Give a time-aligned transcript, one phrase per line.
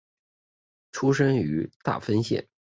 [0.91, 2.47] 出身于大分县。